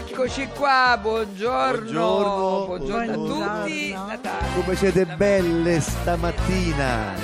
Eccoci 0.00 0.48
qua, 0.56 0.98
buongiorno. 0.98 1.82
Buongiorno, 1.82 2.66
Buongiorno 2.66 3.12
a 3.12 3.16
buongiorno. 3.16 3.62
tutti. 3.64 3.92
Natale. 3.92 4.46
Come 4.54 4.74
siete 4.74 5.04
belle 5.04 5.80
stamattina? 5.80 7.14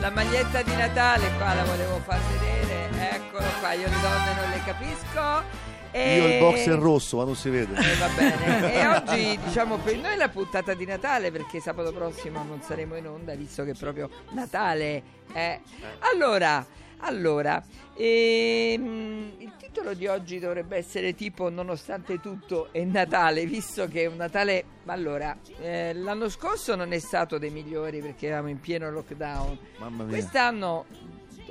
La 0.00 0.10
maglietta 0.10 0.62
di 0.62 0.74
Natale 0.74 1.30
qua 1.36 1.54
la 1.54 1.62
volevo 1.62 2.00
far 2.04 2.18
vedere. 2.32 2.90
Eccolo 3.14 3.46
qua, 3.60 3.72
io 3.74 3.86
le 3.86 4.00
donne 4.00 4.34
non 4.34 4.50
le 4.50 4.62
capisco. 4.64 5.44
E... 5.92 6.16
Io 6.16 6.26
il 6.26 6.38
boxer 6.40 6.76
rosso, 6.76 7.18
ma 7.18 7.24
non 7.24 7.36
si 7.36 7.50
vede. 7.50 7.74
Eh, 7.76 7.94
va 7.94 8.08
bene. 8.08 8.74
E 8.74 8.86
oggi 8.88 9.38
diciamo 9.44 9.76
per 9.76 9.96
noi 9.96 10.14
è 10.14 10.16
la 10.16 10.28
puntata 10.28 10.74
di 10.74 10.84
Natale 10.86 11.30
perché 11.30 11.60
sabato 11.60 11.92
prossimo 11.92 12.42
non 12.42 12.62
saremo 12.62 12.96
in 12.96 13.06
onda 13.06 13.32
visto 13.36 13.62
che 13.62 13.70
è 13.70 13.74
proprio 13.78 14.10
Natale 14.30 15.02
è. 15.32 15.60
Allora, 16.00 16.66
allora 16.98 17.62
ehm, 17.94 19.34
il 19.38 19.52
titolo 19.76 19.92
di 19.92 20.06
oggi 20.06 20.38
dovrebbe 20.38 20.78
essere 20.78 21.14
tipo 21.14 21.50
Nonostante 21.50 22.18
tutto 22.18 22.68
è 22.72 22.82
Natale, 22.84 23.44
visto 23.44 23.86
che 23.88 24.04
è 24.04 24.06
un 24.06 24.16
Natale. 24.16 24.64
Allora, 24.86 25.36
eh, 25.60 25.92
l'anno 25.92 26.30
scorso 26.30 26.74
non 26.76 26.92
è 26.92 26.98
stato 26.98 27.36
dei 27.36 27.50
migliori 27.50 28.00
perché 28.00 28.28
eravamo 28.28 28.48
in 28.48 28.58
pieno 28.58 28.90
lockdown. 28.90 29.58
Mamma 29.76 30.04
mia. 30.04 30.12
Quest'anno 30.14 30.86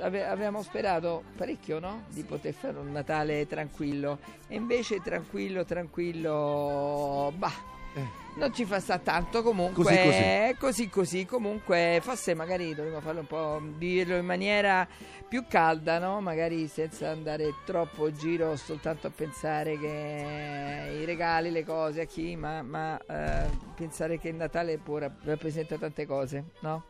ave- 0.00 0.26
avevamo 0.26 0.62
sperato 0.62 1.22
parecchio, 1.36 1.78
no? 1.78 2.06
Di 2.08 2.24
poter 2.24 2.52
fare 2.52 2.78
un 2.78 2.90
Natale 2.90 3.46
tranquillo. 3.46 4.18
E 4.48 4.56
invece 4.56 5.00
tranquillo, 5.00 5.64
tranquillo, 5.64 7.32
bah. 7.36 7.74
Eh. 7.96 8.24
Non 8.34 8.52
ci 8.52 8.66
fa 8.66 8.78
sta 8.80 8.98
tanto 8.98 9.42
comunque, 9.42 9.82
Così, 9.82 9.96
così. 9.96 10.56
così 10.58 10.88
così 10.90 11.24
comunque 11.24 12.00
forse 12.02 12.34
magari 12.34 12.74
dovremmo 12.74 13.00
farlo 13.00 13.20
un 13.20 13.26
po' 13.26 13.60
dirlo 13.78 14.16
in 14.16 14.26
maniera 14.26 14.86
più 15.26 15.46
calda, 15.48 15.98
no? 15.98 16.20
Magari 16.20 16.68
senza 16.68 17.08
andare 17.08 17.54
troppo 17.64 18.06
in 18.08 18.14
giro 18.14 18.54
soltanto 18.56 19.06
a 19.06 19.10
pensare 19.10 19.78
che 19.78 20.98
i 21.00 21.04
regali, 21.06 21.50
le 21.50 21.64
cose 21.64 22.02
a 22.02 22.04
chi, 22.04 22.36
ma, 22.36 22.60
ma, 22.60 22.98
eh, 22.98 23.48
pensare 23.74 24.18
che 24.18 24.28
il 24.28 24.34
Natale 24.34 24.76
può 24.76 24.98
rap- 24.98 25.24
rappresenta 25.24 25.78
tante 25.78 26.04
cose, 26.04 26.44
no? 26.60 26.84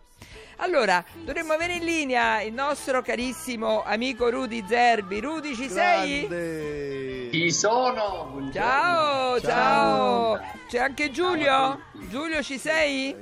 Allora, 0.59 1.05
dovremmo 1.22 1.53
avere 1.53 1.75
in 1.75 1.84
linea 1.84 2.41
il 2.41 2.53
nostro 2.55 3.03
carissimo 3.03 3.83
amico 3.84 4.31
Rudy 4.31 4.64
Zerbi. 4.67 5.20
Rudy, 5.20 5.55
ci 5.55 5.69
sei? 5.69 6.27
Grande. 6.27 7.28
Chi 7.31 7.50
sono? 7.53 8.28
Buongiorno. 8.31 8.53
Ciao, 8.53 9.41
ciao, 9.41 10.41
C'è 10.69 10.78
anche 10.78 11.11
Giulio? 11.11 11.81
Giulio, 12.09 12.42
ci 12.42 12.59
sei? 12.59 13.14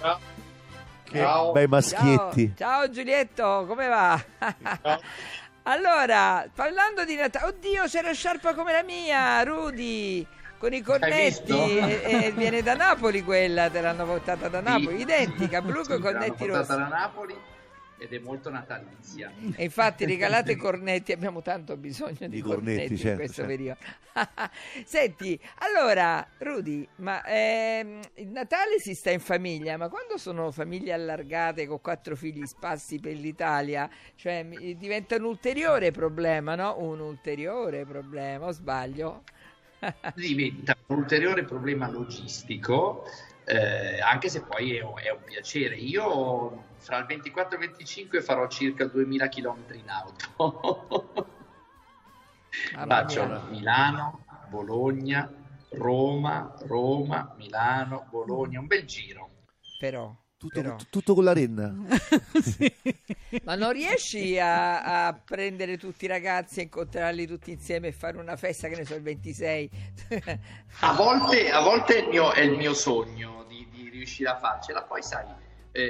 Ciao. 0.00 0.20
Che 1.04 1.18
Ciao. 1.18 1.52
bei 1.52 1.66
maschietti. 1.66 2.52
Ciao, 2.56 2.82
ciao 2.84 2.90
Giulietto, 2.90 3.64
come 3.66 3.86
va? 3.88 4.22
allora, 5.64 6.46
parlando 6.54 7.04
di 7.04 7.16
Natale, 7.16 7.46
oddio, 7.46 7.84
c'era 7.84 8.12
sciarpa 8.12 8.54
come 8.54 8.72
la 8.72 8.82
mia, 8.82 9.42
Rudy, 9.42 10.26
con 10.62 10.72
i 10.72 10.80
cornetti, 10.80 11.50
e, 11.50 12.02
e 12.04 12.32
viene 12.36 12.62
da 12.62 12.76
Napoli 12.76 13.24
quella, 13.24 13.68
te 13.68 13.80
l'hanno 13.80 14.04
portata 14.04 14.46
da 14.46 14.60
Napoli, 14.60 14.94
Sì. 14.94 15.02
identica, 15.02 15.60
blu 15.60 15.82
con 15.82 15.94
i 15.94 15.96
Sì, 15.96 16.00
cornetti 16.00 16.46
portata 16.46 16.58
rossi. 16.58 16.76
da 16.76 16.86
Napoli 16.86 17.34
ed 17.98 18.12
è 18.12 18.18
molto 18.20 18.48
natalizia. 18.48 19.32
E 19.56 19.64
infatti 19.64 20.04
regalate 20.04 20.54
cornetti, 20.56 21.10
abbiamo 21.10 21.42
tanto 21.42 21.76
bisogno 21.76 22.28
di, 22.28 22.28
Di 22.28 22.40
cornetti, 22.40 22.86
cornetti, 22.86 22.92
in 22.92 22.98
certo, 22.98 23.16
questo 23.16 23.34
certo. 23.42 23.50
periodo. 23.50 23.78
Senti, 24.84 25.40
allora, 25.58 26.24
Rudy, 26.38 26.86
ma 26.96 27.24
ehm, 27.24 28.00
il 28.14 28.28
Natale 28.28 28.78
si 28.78 28.94
sta 28.94 29.10
in 29.10 29.18
famiglia, 29.20 29.76
ma 29.76 29.88
quando 29.88 30.16
sono 30.16 30.52
famiglie 30.52 30.92
allargate 30.92 31.66
con 31.66 31.80
quattro 31.80 32.14
figli 32.14 32.46
spassi 32.46 33.00
per 33.00 33.14
l'Italia, 33.16 33.90
cioè 34.14 34.46
diventa 34.76 35.16
un 35.16 35.24
ulteriore 35.24 35.90
problema, 35.90 36.54
no? 36.54 36.76
Un 36.78 37.00
ulteriore 37.00 37.84
problema, 37.84 38.46
o 38.46 38.52
sbaglio? 38.52 39.24
Diventa 40.14 40.76
un 40.86 40.98
ulteriore 40.98 41.44
problema 41.44 41.88
logistico, 41.88 43.04
eh, 43.44 44.00
anche 44.00 44.28
se 44.28 44.42
poi 44.42 44.76
è, 44.76 44.82
un- 44.82 44.98
è 45.02 45.10
un 45.10 45.24
piacere. 45.24 45.74
Io 45.76 46.74
fra 46.78 46.98
il 46.98 47.06
24 47.06 47.58
e 47.58 47.62
il 47.62 47.68
25 47.68 48.20
farò 48.20 48.46
circa 48.48 48.84
2000 48.86 49.28
km 49.28 49.64
in 49.74 49.88
auto. 49.88 51.30
Faccio 52.86 53.26
mia. 53.26 53.42
Milano, 53.48 54.24
Bologna, 54.50 55.30
Roma, 55.70 56.54
Roma, 56.66 57.34
Milano, 57.36 58.06
Bologna, 58.10 58.60
un 58.60 58.66
bel 58.66 58.84
giro. 58.84 59.30
Però, 59.78 60.14
Tutto, 60.42 60.60
però. 60.60 60.76
tutto 60.90 61.14
con 61.14 61.22
la 61.22 61.32
renna. 61.32 61.72
Ma 63.44 63.54
non 63.54 63.70
riesci 63.72 64.40
a, 64.40 65.06
a 65.06 65.12
prendere 65.12 65.78
tutti 65.78 66.04
i 66.04 66.08
ragazzi 66.08 66.58
e 66.58 66.62
incontrarli 66.64 67.28
tutti 67.28 67.52
insieme 67.52 67.86
e 67.88 67.92
fare 67.92 68.18
una 68.18 68.36
festa, 68.36 68.66
che 68.66 68.74
ne 68.74 68.84
so, 68.84 68.96
il 68.96 69.02
26? 69.02 69.70
A 70.80 70.94
volte, 70.94 71.48
a 71.48 71.60
volte 71.60 71.94
è, 71.94 72.02
il 72.02 72.08
mio, 72.08 72.32
è 72.32 72.40
il 72.40 72.56
mio 72.56 72.74
sogno 72.74 73.44
di, 73.46 73.68
di 73.70 73.88
riuscire 73.88 74.30
a 74.30 74.36
farcela, 74.36 74.82
poi 74.82 75.00
sai, 75.04 75.26
eh, 75.70 75.82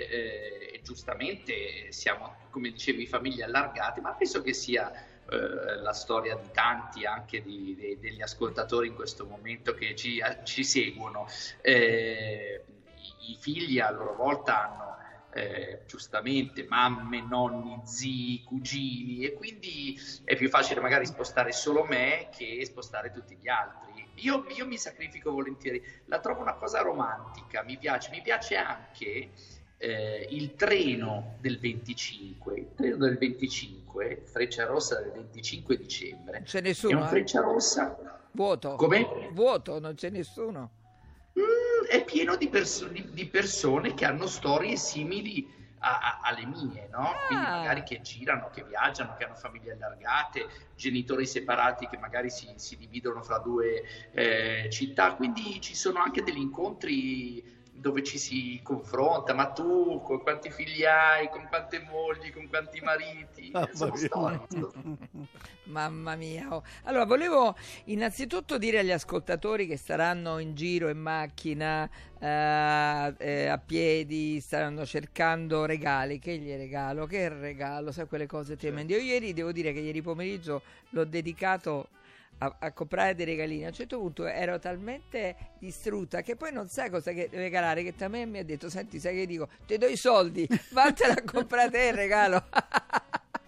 eh, 0.75 0.81
giustamente 0.83 1.91
siamo, 1.91 2.35
come 2.51 2.73
dicevi, 2.73 3.07
famiglie 3.07 3.45
allargate, 3.45 4.03
ma 4.03 4.13
penso 4.13 4.43
che 4.43 4.53
sia 4.53 4.93
eh, 4.93 5.77
la 5.81 5.95
storia 5.95 6.37
di 6.37 6.51
tanti 6.53 7.07
anche 7.07 7.41
di- 7.41 7.75
de- 7.75 7.97
degli 7.99 8.21
ascoltatori 8.21 8.89
in 8.89 8.95
questo 8.95 9.25
momento 9.25 9.73
che 9.73 9.97
ci, 9.97 10.23
ci 10.45 10.63
seguono. 10.63 11.27
I, 13.29 13.37
figli 13.39 13.79
a 13.79 13.91
loro 13.91 14.15
volta 14.15 14.71
hanno 14.71 14.97
eh, 15.33 15.83
giustamente 15.87 16.67
mamme, 16.69 17.23
nonni, 17.23 17.81
zii, 17.85 18.43
cugini 18.45 19.25
e 19.25 19.33
quindi 19.33 19.99
è 20.25 20.37
più 20.37 20.49
facile 20.49 20.81
magari 20.81 21.07
spostare 21.07 21.53
solo 21.53 21.85
me 21.85 22.29
che 22.37 22.65
spostare 22.65 23.11
tutti 23.11 23.37
gli 23.41 23.49
altri. 23.49 24.07
Io, 24.17 24.45
io 24.55 24.67
mi 24.67 24.77
sacrifico 24.77 25.33
volentieri, 25.33 25.83
la 26.07 26.21
trovo 26.21 26.43
una 26.43 26.55
cosa 26.55 26.83
romantica, 26.83 27.63
mi 27.63 27.79
piace, 27.79 28.11
mi 28.11 28.21
piace 28.21 28.57
anche 28.57 29.31
eh, 29.79 30.27
il 30.31 30.55
treno 30.55 31.37
del 31.41 31.59
25, 31.59 32.55
il 32.59 32.69
treno 32.77 32.97
del 32.99 33.17
25, 33.17 34.23
Freccia 34.25 34.67
Rossa 34.67 35.01
del 35.01 35.13
25 35.13 35.77
dicembre. 35.77 36.39
Non 36.39 36.43
c'è 36.43 36.59
È 36.59 36.61
un 36.61 36.67
nessuno, 36.67 37.05
eh? 37.05 37.09
Freccia 37.09 37.41
Rossa 37.41 38.21
Vuoto. 38.33 38.77
Come? 38.77 39.31
Vuoto, 39.33 39.79
non 39.79 39.95
c'è 39.95 40.11
nessuno. 40.11 40.71
È 41.93 42.03
pieno 42.07 42.37
di, 42.37 42.49
perso- 42.49 42.89
di- 42.89 43.13
di 43.13 43.27
persone 43.27 43.93
che 43.93 44.07
hanno 44.07 44.27
storie 44.27 44.77
simili 44.77 45.47
a- 45.81 45.99
a- 45.99 46.21
alle 46.23 46.47
mie, 46.47 46.89
no? 46.91 47.21
Quindi 47.27 47.45
Ah. 47.45 47.59
magari 47.59 47.83
che 47.83 48.01
girano, 48.01 48.49
che 48.49 48.65
viaggiano, 48.65 49.13
che 49.13 49.25
hanno 49.25 49.35
famiglie 49.35 49.73
allargate, 49.73 50.49
genitori 50.75 51.27
separati 51.27 51.89
che 51.89 51.99
magari 51.99 52.31
si, 52.31 52.51
si 52.57 52.79
dividono 52.79 53.21
fra 53.23 53.37
due 53.41 53.83
eh, 54.13 54.71
città, 54.71 55.13
quindi 55.13 55.61
ci 55.61 55.75
sono 55.75 55.99
anche 55.99 56.23
degli 56.23 56.39
incontri 56.39 57.45
dove 57.75 58.03
ci 58.03 58.19
si 58.19 58.61
confronta, 58.63 59.33
ma 59.35 59.47
tu 59.51 60.01
con 60.03 60.21
quanti 60.21 60.51
figli 60.51 60.85
hai, 60.85 61.29
con 61.31 61.47
quante 61.49 61.81
mogli, 61.81 62.33
con 62.33 62.47
quanti 62.49 62.81
mariti, 62.81 63.51
Mamma 63.51 63.69
sono 63.73 63.95
mia. 63.97 64.71
Mamma 65.65 66.15
mia. 66.15 66.55
oh. 66.55 66.63
Allora, 66.85 67.05
volevo 67.05 67.57
innanzitutto 67.85 68.59
dire 68.59 68.81
agli 68.81 68.93
ascoltatori 68.93 69.67
che 69.67 69.77
staranno 69.77 70.39
in 70.39 70.55
giro 70.55 70.91
in 70.91 70.99
macchina, 70.99 71.89
eh, 72.19 73.15
eh, 73.19 73.47
a 73.47 73.59
piedi, 73.59 74.39
staranno 74.41 74.85
cercando 74.85 75.65
regali. 75.65 76.19
Che 76.19 76.37
gli 76.37 76.55
regalo? 76.55 77.07
Che 77.07 77.29
regalo? 77.31 77.91
Sai 77.91 78.07
quelle 78.07 78.27
cose 78.27 78.57
tremende. 78.57 78.95
Io 78.95 79.01
ieri 79.01 79.33
devo 79.33 79.51
dire 79.51 79.73
che 79.73 79.81
ieri 79.81 80.03
pomeriggio 80.03 80.63
l'ho 80.91 81.05
dedicato 81.05 81.89
a, 82.45 82.57
a 82.59 82.73
comprare 82.73 83.15
dei 83.15 83.25
regalini. 83.25 83.65
A 83.65 83.69
un 83.69 83.73
certo 83.75 83.99
punto 83.99 84.27
ero 84.27 84.59
talmente 84.59 85.37
distrutta 85.59 86.23
che 86.23 86.37
poi 86.37 86.53
non 86.53 86.69
sai 86.69 86.91
cosa 86.91 87.13
che 87.13 87.29
regalare. 87.33 87.83
Che 87.83 88.05
a 88.05 88.09
me 88.09 88.27
mi 88.27 88.39
ha 88.39 88.45
detto: 88.45 88.69
Senti, 88.69 88.99
sai 88.99 89.15
che 89.17 89.27
dico? 89.27 89.49
Ti 89.67 89.79
do 89.79 89.87
i 89.87 89.97
soldi, 89.97 90.47
vattene 90.73 91.13
a 91.15 91.23
comprare 91.25 91.71
te 91.71 91.83
il 91.89 91.95
regalo. 91.95 92.45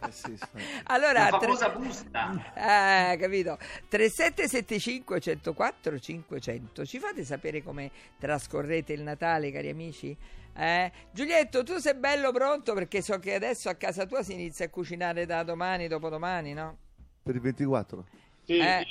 Eh 0.06 0.10
sì, 0.12 0.36
sì. 0.36 0.62
Allora, 0.84 1.30
La 1.30 1.38
tre- 1.38 1.46
famosa 1.46 1.70
busta. 1.70 3.12
eh, 3.12 3.16
capito? 3.16 3.58
3775 3.88 5.20
104 5.20 5.98
500. 5.98 6.84
Ci 6.84 6.98
fate 6.98 7.24
sapere 7.24 7.62
come 7.62 7.90
trascorrete 8.18 8.92
il 8.92 9.02
Natale, 9.02 9.50
cari 9.50 9.70
amici? 9.70 10.16
Eh? 10.56 10.92
Giulietto, 11.10 11.64
tu 11.64 11.78
sei 11.78 11.94
bello 11.94 12.30
pronto 12.30 12.74
perché 12.74 13.02
so 13.02 13.18
che 13.18 13.34
adesso 13.34 13.68
a 13.68 13.74
casa 13.74 14.06
tua 14.06 14.22
si 14.22 14.34
inizia 14.34 14.66
a 14.66 14.68
cucinare 14.68 15.26
da 15.26 15.42
domani, 15.42 15.88
dopodomani, 15.88 16.52
no? 16.52 16.76
Per 17.22 17.34
il 17.34 17.40
24. 17.40 18.04
Sì, 18.44 18.58
Eh. 18.58 18.86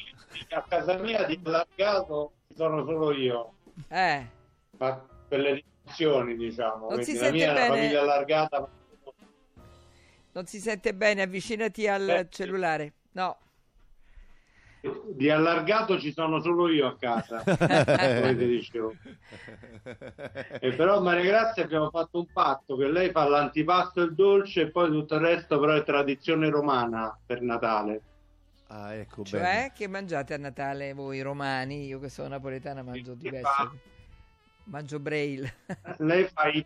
a 0.50 0.64
casa 0.68 0.98
mia 0.98 1.24
di 1.26 1.40
allargato 1.44 2.32
ci 2.48 2.56
sono 2.56 2.84
solo 2.86 3.12
io, 3.14 3.54
Eh, 3.90 4.28
ma 4.78 5.06
per 5.28 5.40
le 5.40 5.64
riduzioni 5.84 6.36
diciamo. 6.36 6.90
Non 6.90 7.04
si 7.04 7.14
la 7.14 7.20
sente 7.20 7.36
mia 7.38 7.48
è 7.48 7.52
una 7.52 7.60
bene? 7.60 7.76
famiglia 7.76 8.02
allargata. 8.02 8.68
non 10.32 10.46
si 10.48 10.60
sente 10.60 10.94
bene, 10.96 11.22
avvicinati 11.22 11.88
al 11.88 12.10
Eh. 12.10 12.28
cellulare. 12.30 12.94
No. 13.12 13.38
Di 15.14 15.30
allargato 15.30 15.98
ci 15.98 16.12
sono 16.12 16.42
solo 16.42 16.68
io 16.68 16.88
a 16.88 16.98
casa, 16.98 17.42
come 17.46 18.36
ti 18.36 18.46
dicevo. 18.48 18.94
E 20.60 20.74
però 20.74 21.00
Maria 21.02 21.24
Grazia 21.24 21.64
abbiamo 21.64 21.90
fatto 21.90 22.18
un 22.20 22.26
patto 22.34 22.76
che 22.76 22.88
lei 22.90 23.12
fa 23.12 23.26
l'antipasto 23.30 24.02
e 24.02 24.06
il 24.06 24.14
dolce 24.16 24.62
e 24.62 24.72
poi 24.72 24.90
tutto 24.90 25.16
il 25.16 25.22
resto 25.22 25.58
però 25.60 25.74
è 25.74 25.84
tradizione 25.84 26.50
romana 26.50 27.18
per 27.26 27.42
Natale. 27.42 28.02
Ah, 28.76 28.96
ecco, 28.96 29.24
Cioè, 29.24 29.40
bene. 29.40 29.72
che 29.76 29.88
mangiate 29.88 30.34
a 30.34 30.38
Natale 30.38 30.94
voi 30.94 31.22
romani? 31.22 31.86
Io 31.86 32.00
che 32.00 32.10
sono 32.10 32.30
napoletana 32.30 32.82
mangio 32.82 33.14
diverso. 33.14 33.80
Mangio 34.66 35.00
braille. 35.00 35.54
Lei 36.00 36.28
fa 36.34 36.48
i, 36.50 36.66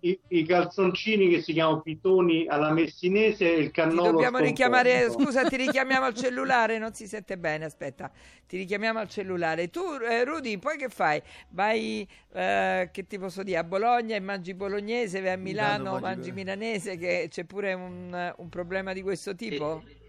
i- 0.00 0.20
i 0.28 0.44
calzoncini 0.44 1.28
che 1.28 1.42
si 1.42 1.52
chiamano 1.52 1.80
pitoni 1.80 2.46
alla 2.46 2.72
messinese 2.72 3.52
e 3.54 3.58
il 3.58 3.70
Ti 3.88 4.00
cannolo 4.00 4.00
dobbiamo 4.00 4.38
richiamare, 4.38 5.08
scomposto. 5.08 5.12
scusa, 5.12 5.44
ti 5.46 5.56
richiamiamo 5.56 6.06
al 6.06 6.14
cellulare, 6.14 6.76
non 6.78 6.92
si 6.92 7.06
sente 7.06 7.38
bene, 7.38 7.64
aspetta, 7.66 8.10
ti 8.46 8.56
richiamiamo 8.58 8.98
al 8.98 9.08
cellulare. 9.08 9.70
Tu, 9.70 9.80
eh, 10.02 10.24
Rudy, 10.24 10.58
poi 10.58 10.76
che 10.76 10.88
fai? 10.88 11.22
Vai, 11.50 12.06
eh, 12.32 12.88
che 12.92 13.06
ti 13.06 13.16
posso 13.18 13.44
dire, 13.44 13.58
a 13.58 13.64
Bologna 13.64 14.16
e 14.16 14.20
mangi 14.20 14.54
bolognese, 14.54 15.20
vai 15.20 15.30
a 15.32 15.36
Milano, 15.36 15.84
Milano, 15.84 16.00
mangi, 16.00 16.32
mangi- 16.32 16.32
milanese, 16.32 16.96
che 16.96 17.28
c'è 17.30 17.44
pure 17.44 17.74
un, 17.74 18.34
un 18.38 18.48
problema 18.48 18.92
di 18.92 19.02
questo 19.02 19.36
tipo? 19.36 19.84
E, 19.84 20.05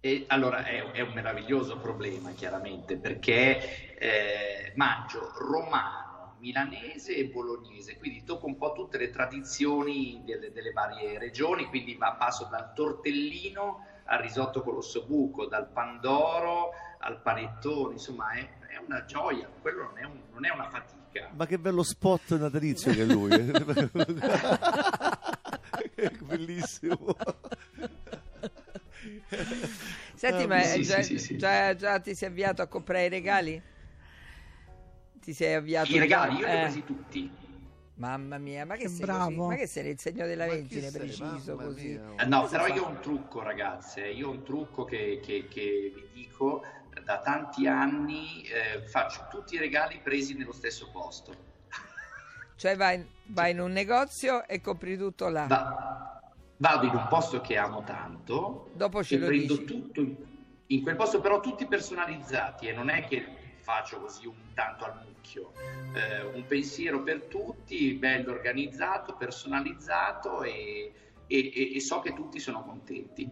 e 0.00 0.24
allora 0.28 0.64
è, 0.64 0.82
è 0.92 1.00
un 1.00 1.12
meraviglioso 1.12 1.78
problema, 1.78 2.30
chiaramente, 2.32 2.96
perché 2.96 3.96
eh, 3.98 4.72
mangio 4.76 5.32
romano, 5.38 6.36
milanese 6.38 7.16
e 7.16 7.24
bolognese, 7.26 7.96
quindi 7.98 8.22
tocco 8.22 8.46
un 8.46 8.56
po' 8.56 8.72
tutte 8.72 8.96
le 8.96 9.10
tradizioni 9.10 10.22
delle, 10.24 10.52
delle 10.52 10.70
varie 10.70 11.18
regioni, 11.18 11.66
quindi 11.66 11.94
va, 11.96 12.12
passo 12.12 12.46
dal 12.50 12.72
tortellino 12.74 13.84
al 14.04 14.20
risotto 14.20 14.62
con 14.62 14.74
l'ossobuco, 14.74 15.46
dal 15.46 15.68
pandoro 15.68 16.70
al 17.00 17.20
panettone, 17.20 17.94
insomma 17.94 18.30
è, 18.32 18.40
è 18.68 18.76
una 18.84 19.04
gioia, 19.04 19.48
quello 19.60 19.82
non 19.84 19.98
è, 19.98 20.04
un- 20.04 20.22
non 20.32 20.44
è 20.44 20.50
una 20.50 20.68
fatica. 20.68 21.28
Ma 21.32 21.46
che 21.46 21.58
bello 21.58 21.82
spot 21.82 22.36
natalizio 22.38 22.92
che 22.92 23.02
è 23.02 23.04
lui. 23.04 23.30
Bellissimo. 26.22 27.16
Senti, 30.14 30.42
Ah, 30.42 30.46
ma 30.46 30.62
sì, 30.62 30.80
eh, 30.80 30.84
già, 30.84 31.02
sì, 31.02 31.18
sì, 31.18 31.18
sì. 31.18 31.36
già- 31.36 31.74
già 31.74 32.00
ti 32.00 32.14
sei 32.14 32.28
avviato 32.28 32.62
a 32.62 32.66
comprare 32.66 33.06
i 33.06 33.08
regali? 33.08 33.62
Ti 35.20 35.32
sei 35.32 35.54
avviato? 35.54 35.94
I 35.94 35.98
regali 35.98 36.36
io 36.36 36.46
li 36.46 36.52
ho 36.52 36.56
Eh. 36.56 36.60
presi 36.62 36.84
tutti. 36.84 37.36
Mamma 37.94 38.38
mia, 38.38 38.64
ma 38.64 38.76
che, 38.76 38.82
Che 38.82 38.88
sei 38.88 39.06
bravo. 39.06 39.26
così? 39.26 39.48
Ma 39.48 39.56
che 39.56 39.66
sei 39.66 39.90
il 39.90 39.98
segno 39.98 40.24
della 40.26 40.46
Vergine 40.46 40.90
preciso 40.92 41.56
così? 41.56 41.88
mia. 41.88 42.14
Eh, 42.16 42.24
No, 42.26 42.46
però 42.46 42.66
io 42.68 42.84
ho 42.84 42.88
un 42.88 43.00
trucco, 43.00 43.42
ragazze. 43.42 44.06
Io 44.06 44.28
ho 44.28 44.30
un 44.30 44.44
trucco 44.44 44.84
che, 44.84 45.20
che- 45.22 45.48
che 45.48 45.92
vi 45.94 46.08
dico 46.12 46.64
da 47.04 47.20
tanti 47.20 47.66
anni. 47.66 48.42
eh, 48.44 48.82
faccio 48.86 49.26
tutti 49.30 49.56
i 49.56 49.58
regali 49.58 50.00
presi 50.02 50.34
nello 50.36 50.52
stesso 50.52 50.90
posto. 50.92 51.34
Cioè 52.56 52.76
vai, 52.76 53.04
vai 53.30 53.50
in 53.50 53.60
un 53.60 53.72
negozio 53.72 54.46
e 54.46 54.60
compri 54.60 54.96
tutto 54.96 55.28
là. 55.28 55.46
Va- 55.48 56.17
vado 56.58 56.86
in 56.86 56.94
un 56.94 57.06
posto 57.08 57.40
che 57.40 57.56
amo 57.56 57.82
tanto 57.84 58.70
Dopo 58.74 59.02
ce 59.02 59.16
e 59.16 59.18
lo 59.18 59.26
prendo 59.26 59.54
dici. 59.54 59.64
tutto 59.64 60.00
in, 60.00 60.16
in 60.66 60.82
quel 60.82 60.96
posto, 60.96 61.20
però 61.20 61.40
tutti 61.40 61.66
personalizzati 61.66 62.68
e 62.68 62.72
non 62.72 62.88
è 62.88 63.04
che 63.04 63.24
faccio 63.60 64.00
così 64.00 64.26
un 64.26 64.34
tanto 64.54 64.84
al 64.84 64.94
mucchio. 65.04 65.52
Eh, 65.94 66.22
un 66.34 66.44
pensiero 66.46 67.02
per 67.02 67.22
tutti, 67.24 67.92
bello 67.94 68.32
organizzato, 68.32 69.14
personalizzato 69.14 70.42
e, 70.42 70.92
e- 71.26 71.52
e- 71.54 71.74
e 71.74 71.80
so 71.80 72.00
che 72.00 72.12
tutti 72.14 72.38
sono 72.38 72.62
contenti. 72.64 73.30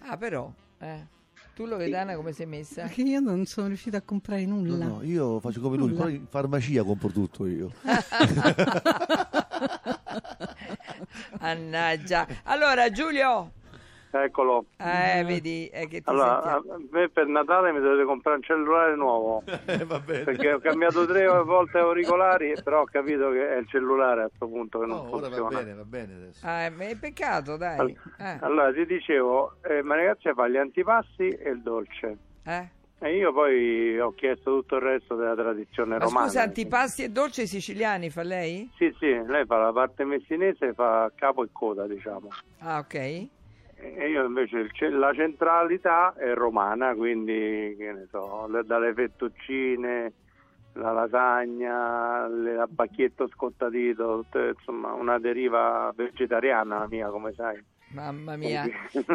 Ah, 0.00 0.16
però, 0.16 0.52
eh. 0.78 1.20
Tu 1.54 1.66
Loredana 1.66 2.14
come 2.16 2.32
sei 2.32 2.46
messa? 2.46 2.82
Perché 2.82 3.02
io 3.02 3.20
non 3.20 3.44
sono 3.44 3.66
riuscita 3.66 3.98
a 3.98 4.02
comprare 4.02 4.46
No, 4.46 4.56
nulla. 4.56 4.86
no, 4.86 5.02
io 5.02 5.38
faccio 5.38 5.60
come 5.60 5.76
lui, 5.76 5.88
Nulla. 5.88 6.04
però 6.04 6.14
in 6.14 6.26
farmacia 6.26 6.82
compro 6.82 7.10
tutto 7.10 7.46
io. 7.46 7.70
Annaggia. 11.40 12.26
Allora, 12.44 12.90
Giulio, 12.90 13.50
Eccolo. 14.10 14.66
eh, 14.76 15.22
vedi 15.24 15.66
eh, 15.68 15.86
che 15.88 16.00
ti 16.00 16.10
Allora, 16.10 16.40
sentiamo. 16.42 16.74
a 16.74 16.78
me 16.90 17.08
per 17.08 17.26
Natale 17.26 17.72
mi 17.72 17.80
dovete 17.80 18.04
comprare 18.04 18.36
un 18.36 18.42
cellulare 18.42 18.94
nuovo 18.94 19.42
Eh, 19.66 19.84
va 19.86 19.98
bene. 20.00 20.24
perché 20.24 20.52
ho 20.52 20.58
cambiato 20.58 21.06
tre 21.06 21.26
volte 21.42 21.78
auricolari, 21.78 22.54
però 22.62 22.82
ho 22.82 22.84
capito 22.84 23.30
che 23.30 23.54
è 23.54 23.56
il 23.56 23.66
cellulare 23.68 24.20
a 24.22 24.26
questo 24.26 24.48
punto 24.48 24.80
che 24.80 24.86
non 24.86 24.96
No, 24.96 25.02
ora 25.16 25.28
va 25.28 25.36
funziona. 25.36 25.58
bene, 25.58 25.74
va 25.74 25.84
bene 25.84 26.14
adesso. 26.14 26.46
Ah, 26.46 26.70
ma 26.70 26.84
è 26.84 26.96
peccato, 26.96 27.56
dai. 27.56 27.78
All- 27.78 27.96
Eh, 28.18 28.36
Allora 28.40 28.72
ti 28.72 28.84
dicevo, 28.84 29.56
eh, 29.62 29.82
ma 29.82 29.94
ragazzi 29.96 30.30
fa 30.34 30.46
gli 30.48 30.56
antipasti 30.58 31.28
e 31.30 31.48
il 31.50 31.62
dolce. 31.62 32.16
eh. 32.44 32.68
E 33.04 33.16
io 33.16 33.32
poi 33.32 33.98
ho 33.98 34.12
chiesto 34.14 34.58
tutto 34.60 34.76
il 34.76 34.82
resto 34.82 35.16
della 35.16 35.34
tradizione 35.34 35.98
Ma 35.98 36.04
romana. 36.04 36.26
scusa, 36.26 36.42
antipasti 36.42 37.02
e 37.02 37.08
dolci 37.08 37.48
siciliani 37.48 38.10
fa 38.10 38.22
lei? 38.22 38.70
Sì, 38.76 38.94
sì, 39.00 39.06
lei 39.26 39.44
fa 39.44 39.58
la 39.58 39.72
parte 39.72 40.04
messinese, 40.04 40.72
fa 40.72 41.10
capo 41.16 41.42
e 41.42 41.48
coda, 41.50 41.88
diciamo. 41.88 42.28
Ah, 42.60 42.78
ok. 42.78 42.94
E 42.94 43.28
io 44.08 44.24
invece 44.24 44.68
la 44.90 45.12
centralità 45.14 46.14
è 46.14 46.32
romana, 46.32 46.94
quindi 46.94 47.74
che 47.76 47.92
ne 47.92 48.06
so, 48.08 48.46
le- 48.46 48.62
dalle 48.64 48.94
fettuccine, 48.94 50.12
la 50.74 50.92
lasagna, 50.92 52.28
le- 52.28 52.54
la 52.54 52.66
bacchietto 52.68 53.26
scottadito, 53.26 54.24
insomma 54.32 54.92
una 54.92 55.18
deriva 55.18 55.92
vegetariana 55.96 56.78
la 56.78 56.86
mia, 56.88 57.08
come 57.08 57.32
sai. 57.32 57.60
Mamma 57.92 58.36
mia. 58.36 58.64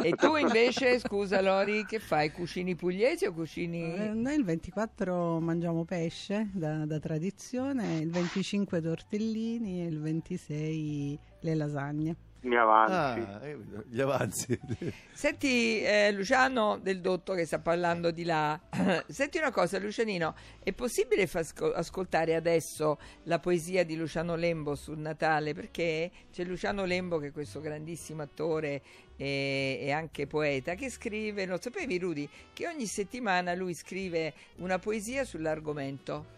E 0.03 0.11
tu 0.11 0.35
invece, 0.35 0.99
scusa 0.99 1.41
Lori, 1.41 1.85
che 1.85 1.99
fai? 1.99 2.31
Cucini 2.31 2.75
pugliesi 2.75 3.25
o 3.25 3.29
Eh, 3.29 3.33
cucini... 3.33 4.11
Noi 4.13 4.35
il 4.35 4.43
24 4.43 5.39
mangiamo 5.39 5.83
pesce 5.83 6.49
da, 6.53 6.85
da 6.85 6.99
tradizione, 6.99 7.97
il 7.97 8.11
25 8.11 8.81
tortellini 8.81 9.81
e 9.81 9.85
il 9.87 9.99
26 9.99 11.19
le 11.41 11.55
lasagne. 11.55 12.15
Mi 12.41 12.55
avanti. 12.55 13.19
Ah, 13.19 13.45
eh, 13.45 13.57
gli 13.87 13.99
avanzi. 13.99 14.59
Senti 15.11 15.81
eh, 15.81 16.11
Luciano 16.11 16.77
del 16.77 17.01
Dotto 17.01 17.33
che 17.33 17.45
sta 17.45 17.59
parlando 17.59 18.11
di 18.11 18.23
là, 18.23 18.59
senti 19.07 19.39
una 19.39 19.51
cosa 19.51 19.79
Lucianino, 19.79 20.35
è 20.63 20.71
possibile 20.71 21.25
far 21.25 21.41
asco- 21.41 21.73
ascoltare 21.73 22.35
adesso 22.35 22.99
la 23.23 23.39
poesia 23.39 23.83
di 23.83 23.95
Luciano 23.95 24.35
Lembo 24.35 24.75
sul 24.75 24.99
Natale? 24.99 25.53
Perché 25.53 26.11
c'è 26.31 26.43
Luciano 26.43 26.85
Lembo 26.85 27.17
che 27.17 27.27
è 27.27 27.31
questo 27.31 27.59
grandissimo 27.59 28.21
attore 28.21 28.81
e, 29.17 29.79
e 29.81 29.91
anche 29.91 30.27
poeta 30.27 30.75
che 30.75 30.91
scrive, 30.91 31.45
lo 31.45 31.59
sapevi 31.59 31.97
Rudy, 31.97 32.29
che 32.53 32.67
ogni 32.67 32.85
settimana 32.85 33.55
lui 33.55 33.73
scrive 33.73 34.33
una 34.57 34.77
poesia 34.77 35.25
sull'argomento. 35.25 36.36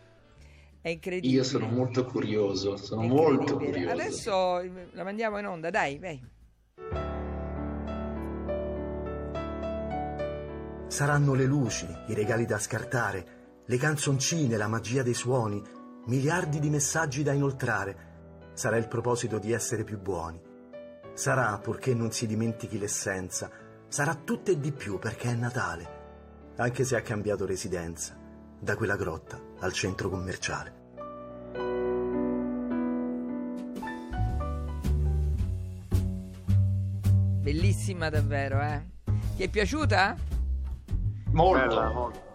È 0.81 0.90
incredibile. 0.90 1.34
Io 1.34 1.44
sono 1.44 1.68
molto 1.68 2.06
curioso, 2.06 2.78
sono 2.78 3.02
molto 3.04 3.58
curioso. 3.58 3.90
Adesso 3.90 4.62
la 4.94 5.04
mandiamo 5.04 5.38
in 5.38 5.46
onda, 5.46 5.70
dai, 5.70 6.00
vai. 6.00 6.38
Saranno 10.88 11.34
le 11.34 11.46
luci, 11.46 11.86
i 12.08 12.14
regali 12.14 12.46
da 12.46 12.58
scartare, 12.58 13.62
le 13.66 13.78
canzoncine, 13.78 14.58
la 14.58 14.68
magia 14.68 15.04
dei 15.04 15.14
suoni, 15.14 15.62
miliardi 16.06 16.59
di 16.59 16.69
messaggi 16.69 17.24
da 17.24 17.33
inoltrare. 17.33 18.07
Sarà 18.54 18.78
il 18.78 18.88
proposito 18.88 19.38
di 19.38 19.52
essere 19.52 19.83
più 19.83 20.00
buoni. 20.00 20.42
Sarà, 21.14 21.57
purché 21.59 21.94
non 21.94 22.12
si 22.12 22.26
dimentichi 22.26 22.80
l'essenza, 22.80 23.52
sarà 23.90 24.16
tutto 24.16 24.52
e 24.52 24.59
di 24.59 24.71
più 24.71 24.98
perché 24.98 25.30
è 25.30 25.36
Natale, 25.36 26.54
anche 26.56 26.86
se 26.86 26.95
ha 26.95 27.02
cambiato 27.02 27.45
residenza, 27.45 28.18
da 28.59 28.75
quella 28.75 28.95
grotta 28.95 29.39
al 29.59 29.73
centro 29.73 30.09
commerciale. 30.09 30.78
Bellissima 37.42 38.09
davvero, 38.09 38.61
eh. 38.61 38.85
Ti 39.35 39.44
è 39.44 39.49
piaciuta? 39.49 40.16
Molto. 41.31 41.68
Bella, 41.68 41.92
molto. 41.92 42.29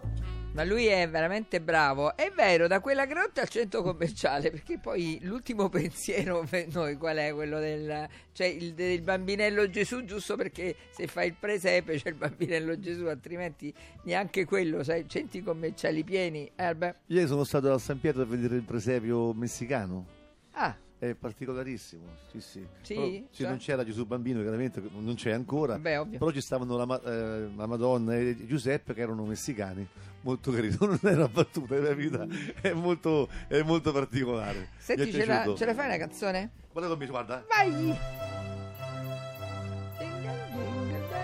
Ma 0.55 0.63
lui 0.63 0.85
è 0.85 1.09
veramente 1.09 1.59
bravo. 1.59 2.15
È 2.15 2.31
vero, 2.33 2.67
da 2.67 2.79
quella 2.79 3.05
grotta 3.05 3.41
al 3.41 3.49
centro 3.49 3.81
commerciale, 3.81 4.51
perché 4.51 4.79
poi 4.79 5.19
l'ultimo 5.23 5.67
pensiero 5.69 6.47
per 6.49 6.67
noi 6.73 6.95
qual 6.95 7.17
è? 7.17 7.33
Quello 7.33 7.59
del, 7.59 8.07
cioè 8.31 8.47
il, 8.47 8.73
del 8.73 9.01
bambinello 9.01 9.69
Gesù, 9.69 10.05
giusto 10.05 10.37
perché 10.37 10.73
se 10.91 11.07
fai 11.07 11.27
il 11.27 11.35
presepe 11.37 11.97
c'è 11.97 12.07
il 12.07 12.15
bambinello 12.15 12.79
Gesù, 12.79 13.03
altrimenti 13.07 13.73
neanche 14.03 14.45
quello, 14.45 14.81
sai, 14.81 15.03
centri 15.09 15.43
commerciali 15.43 16.05
pieni. 16.05 16.49
Eh, 16.55 16.73
beh. 16.73 16.95
Ieri 17.07 17.27
sono 17.27 17.43
stato 17.43 17.73
a 17.73 17.77
San 17.77 17.99
Pietro 17.99 18.21
a 18.21 18.25
vedere 18.25 18.55
il 18.55 18.63
presepio 18.63 19.33
messicano. 19.33 20.05
Ah, 20.51 20.73
È 20.97 21.13
particolarissimo, 21.13 22.03
sì, 22.31 22.39
sì. 22.39 22.65
Sì? 22.81 22.93
Però, 22.93 23.05
Cioè? 23.31 23.47
non 23.49 23.57
c'era 23.57 23.83
Gesù 23.83 24.05
bambino, 24.05 24.39
chiaramente 24.41 24.81
non 24.97 25.13
c'è 25.15 25.31
ancora. 25.31 25.73
vabbè, 25.73 25.99
ovvio. 25.99 26.17
Però 26.19 26.31
ci 26.31 26.39
stavano 26.41 26.77
la, 26.77 27.01
eh, 27.03 27.49
la 27.53 27.65
Madonna 27.67 28.15
e 28.15 28.45
Giuseppe 28.47 28.93
che 28.93 29.01
erano 29.01 29.25
messicani, 29.25 29.85
molto 30.21 30.51
carino, 30.51 30.77
non 30.87 30.99
è 31.01 31.13
una 31.13 31.27
battuta, 31.27 31.75
è 31.75 31.79
la 31.79 31.93
verità, 31.93 32.25
è 32.61 32.71
molto, 32.71 33.27
è 33.47 33.61
molto 33.61 33.91
particolare. 33.91 34.69
Senti, 34.77 35.03
Mi 35.05 35.11
ce 35.11 35.25
la, 35.25 35.53
ce 35.55 35.65
la 35.65 35.73
fai 35.73 35.85
una 35.87 35.97
canzone? 35.97 36.51
Guarda 36.71 36.89
come 36.93 37.05
guarda, 37.07 37.45
Vai! 37.49 37.97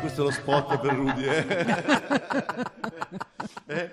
questo 0.01 0.21
è 0.21 0.25
lo 0.25 0.31
spot 0.31 0.79
per 0.79 0.93
Rudy. 0.93 1.23
Eh? 1.23 1.45
Eh? 3.67 3.89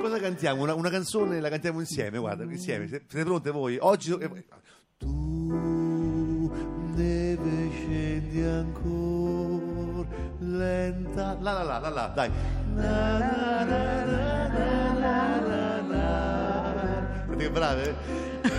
Cosa 0.00 0.18
cantiamo? 0.20 0.62
Una, 0.62 0.74
una 0.74 0.90
canzone 0.90 1.40
la 1.40 1.48
cantiamo 1.48 1.80
insieme, 1.80 2.18
guarda, 2.18 2.44
insieme. 2.44 2.86
Siete 2.88 3.24
pronte 3.24 3.50
voi? 3.50 3.78
Oggi... 3.80 4.12
eh, 4.12 4.44
neve 6.98 7.70
scendi 7.70 8.42
ancora 8.42 10.08
lenta. 10.40 11.36
La 11.40 11.52
la 11.52 11.62
la 11.62 11.78
la 11.78 11.88
la 11.88 12.06
dai. 12.14 12.30
Che 17.38 17.50
brave? 17.50 18.57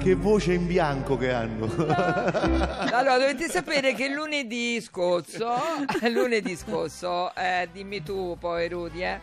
Che 0.00 0.14
voce 0.14 0.54
in 0.54 0.66
bianco 0.66 1.16
che 1.18 1.30
hanno. 1.30 1.68
Allora, 2.90 3.18
dovete 3.18 3.48
sapere 3.48 3.94
che 3.94 4.08
lunedì 4.08 4.80
scorso, 4.80 5.54
lunedì 6.10 6.56
scorso, 6.56 7.34
eh, 7.34 7.68
dimmi 7.70 8.02
tu 8.02 8.36
poi 8.38 8.68
Rudy, 8.68 9.04
eh, 9.04 9.20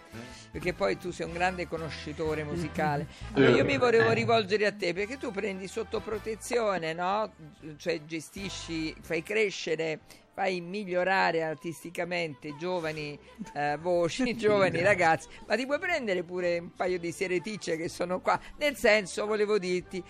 perché 0.52 0.74
poi 0.74 0.98
tu 0.98 1.12
sei 1.12 1.26
un 1.26 1.34
grande 1.34 1.68
conoscitore 1.68 2.44
musicale. 2.44 3.08
Allora, 3.34 3.52
io 3.52 3.66
mi 3.66 3.78
volevo 3.78 4.12
rivolgere 4.12 4.66
a 4.66 4.72
te 4.72 4.94
perché 4.94 5.18
tu 5.18 5.32
prendi 5.32 5.68
sotto 5.68 6.00
protezione, 6.00 6.94
no? 6.94 7.32
Cioè 7.78 8.06
gestisci, 8.06 8.96
fai 9.02 9.24
crescere 9.24 10.00
fai 10.38 10.62
migliorare 10.62 11.42
artisticamente 11.42 12.56
giovani 12.58 13.18
eh, 13.56 13.76
voci, 13.82 14.36
giovani 14.38 14.84
ragazzi, 14.84 15.28
ma 15.48 15.56
ti 15.56 15.66
puoi 15.66 15.80
prendere 15.80 16.22
pure 16.22 16.60
un 16.60 16.76
paio 16.76 17.00
di 17.00 17.12
sereticce 17.12 17.76
che 17.76 17.90
sono 17.90 18.20
qua. 18.20 18.40
Nel 18.58 18.76
senso, 18.76 19.26
volevo 19.26 19.58
dirti, 19.58 20.04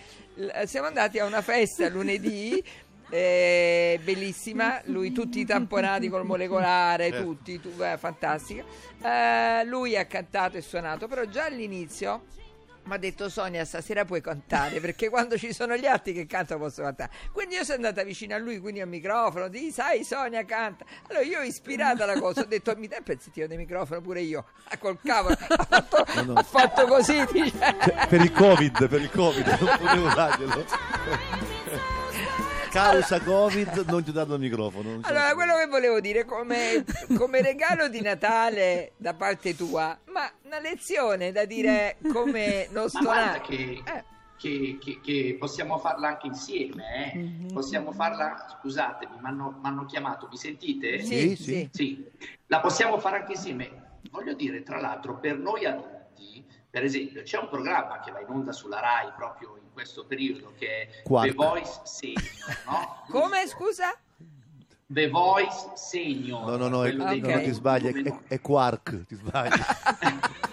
siamo 0.65 0.87
andati 0.87 1.17
a 1.19 1.23
una 1.23 1.41
festa 1.41 1.87
lunedì. 1.87 2.61
eh, 3.09 4.01
bellissima, 4.03 4.81
lui 4.87 5.13
tutti 5.13 5.45
tamponati 5.45 6.09
col 6.09 6.25
molecolare, 6.25 7.09
Certo. 7.09 7.23
tutti, 7.23 7.61
tu, 7.61 7.71
eh, 7.81 7.97
fantastica. 7.97 8.65
Eh, 9.01 9.63
lui 9.63 9.95
ha 9.95 10.03
cantato 10.07 10.57
e 10.57 10.61
suonato, 10.61 11.07
però 11.07 11.23
già 11.23 11.45
all'inizio 11.45 12.25
mi 12.87 12.93
ha 12.93 12.97
detto 12.97 13.29
Sonia 13.29 13.65
stasera 13.65 14.05
puoi 14.05 14.21
cantare 14.21 14.79
perché 14.79 15.09
quando 15.09 15.37
ci 15.37 15.53
sono 15.53 15.75
gli 15.75 15.85
altri 15.85 16.13
che 16.13 16.25
cantano 16.25 16.61
posso 16.61 16.81
cantare 16.81 17.11
quindi 17.31 17.55
io 17.55 17.63
sono 17.63 17.75
andata 17.75 18.03
vicino 18.03 18.35
a 18.35 18.37
lui 18.37 18.59
quindi 18.59 18.81
al 18.81 18.87
microfono 18.87 19.47
di 19.47 19.71
sai 19.71 20.03
Sonia 20.03 20.45
canta 20.45 20.85
allora 21.07 21.23
io 21.23 21.41
ispirata 21.41 22.03
alla 22.03 22.19
cosa 22.19 22.41
ho 22.41 22.45
detto 22.45 22.73
mi 22.77 22.87
dai 22.87 23.01
pezzettino 23.01 23.47
di 23.47 23.57
microfono 23.57 24.01
pure 24.01 24.21
io 24.21 24.45
ah, 24.69 24.77
col 24.77 24.97
cavolo 25.03 25.35
ha 25.37 25.63
fatto, 25.63 26.05
no. 26.23 26.33
ha 26.33 26.43
fatto 26.43 26.85
così 26.87 27.25
dice. 27.31 27.75
Per 28.07 28.21
il 28.21 28.31
covid, 28.31 28.87
per 28.87 29.01
il 29.01 29.09
covid, 29.11 29.45
non 29.59 29.77
potevo 29.77 30.13
darglielo. 30.13 30.65
Causa 32.77 33.19
covid 33.21 33.85
non 33.87 34.03
ti 34.03 34.11
ho 34.11 34.13
dato 34.13 34.35
il 34.35 34.39
microfono. 34.39 34.99
Allora, 35.01 35.33
quello 35.33 35.55
che 35.57 35.65
volevo 35.65 35.99
dire 35.99 36.25
come, 36.25 36.85
come 37.17 37.41
regalo 37.41 37.87
di 37.87 38.01
Natale 38.01 38.91
da 38.97 39.15
parte 39.15 39.55
tua, 39.55 39.97
ma 40.11 40.29
una 40.43 40.59
lezione 40.59 41.31
da 41.31 41.45
dire 41.45 41.97
come 42.13 42.67
non 42.71 42.87
Ma 42.93 42.99
guarda 43.01 43.21
stonare. 43.33 43.41
che, 43.41 43.81
Eh. 43.83 44.03
che- 44.37 44.77
che- 44.79 44.99
che 45.01 45.35
possiamo 45.39 45.79
farla 45.79 46.09
anche 46.09 46.27
insieme, 46.27 47.11
eh. 47.13 47.17
Mhm. 47.17 47.53
Possiamo 47.53 47.91
farla, 47.91 48.57
scusatemi, 48.59 49.13
mi 49.21 49.27
hanno 49.63 49.85
chiamato, 49.87 50.27
mi 50.29 50.37
sentite? 50.37 50.99
Sì, 51.01 51.35
sì. 51.35 51.43
sì. 51.43 51.69
Sì, 51.71 52.05
la 52.45 52.59
possiamo 52.59 52.99
fare 52.99 53.17
anche 53.17 53.31
insieme. 53.31 53.85
Voglio 54.11 54.33
dire, 54.35 54.61
tra 54.61 54.79
l'altro, 54.79 55.17
per 55.17 55.37
noi 55.39 55.65
adulti, 55.65 56.45
per 56.77 56.85
esempio, 56.85 57.23
c'è 57.23 57.39
un 57.39 57.49
programma 57.49 57.99
che 58.01 58.11
va 58.11 58.19
in 58.19 58.27
onda 58.29 58.51
sulla 58.51 58.79
RAI 58.79 59.11
proprio 59.15 59.57
in 59.59 59.73
questo 59.73 60.05
periodo 60.05 60.53
che 60.59 60.67
è 60.83 60.87
Quark. 61.03 61.27
The 61.29 61.33
Voice 61.35 61.79
Senior, 61.85 62.21
no? 62.67 62.95
Come, 63.09 63.47
scusa? 63.47 63.97
The 64.85 65.09
Voice 65.09 65.71
Senior. 65.73 66.45
No, 66.45 66.55
no, 66.55 66.67
no, 66.67 66.83
è- 66.85 66.89
quello 66.89 67.03
Ok. 67.05 67.09
dei- 67.09 67.19
no, 67.21 67.29
non 67.31 67.41
ti 67.41 67.51
sbagli, 67.51 67.85
è, 67.87 68.03
è, 68.03 68.17
è 68.35 68.39
Quark, 68.41 69.05
ti 69.07 69.15
sbagli. 69.15 69.51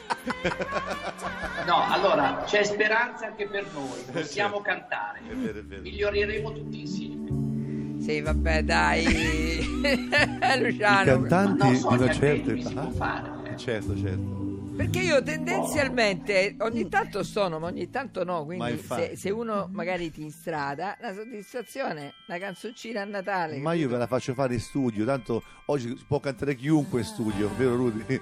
No, 1.66 1.82
allora, 1.86 2.42
c'è 2.46 2.62
speranza 2.64 3.26
anche 3.26 3.46
per 3.46 3.70
noi, 3.74 4.00
possiamo 4.10 4.60
cantare. 4.62 5.20
È 5.28 5.34
vero, 5.34 5.58
è 5.58 5.62
vero. 5.62 5.82
Miglioreremo 5.82 6.52
tutti 6.52 6.80
insieme. 6.80 8.00
Sì, 8.02 8.22
vabbè, 8.22 8.62
dai. 8.64 9.04
I 9.84 10.60
Luciano. 10.62 11.04
cantanti 11.04 11.64
Ma 11.82 11.90
no, 11.90 11.96
di 11.96 12.02
una 12.04 12.12
certa 12.12 12.52
età. 12.52 12.70
può 12.70 12.90
fare, 12.90 13.30
eh. 13.52 13.56
Certo, 13.58 13.98
certo. 13.98 14.43
Perché 14.76 15.00
io 15.02 15.22
tendenzialmente 15.22 16.56
ogni 16.60 16.88
tanto 16.88 17.22
sono, 17.22 17.60
ma 17.60 17.68
ogni 17.68 17.90
tanto 17.90 18.24
no. 18.24 18.44
Quindi 18.44 18.76
se, 18.78 19.12
se 19.14 19.30
uno 19.30 19.68
magari 19.72 20.10
ti 20.10 20.22
instrada, 20.22 20.96
la 21.00 21.14
soddisfazione, 21.14 22.14
una 22.26 22.38
canzoncina 22.38 23.02
a 23.02 23.04
Natale. 23.04 23.58
Ma 23.58 23.72
io 23.74 23.88
ve 23.88 23.98
la 23.98 24.08
faccio 24.08 24.34
fare 24.34 24.54
in 24.54 24.60
studio, 24.60 25.04
tanto 25.04 25.42
oggi 25.66 25.94
può 26.06 26.18
cantare 26.18 26.56
chiunque 26.56 27.00
in 27.00 27.04
studio, 27.04 27.48
vero 27.56 27.76
Rudy? 27.76 28.20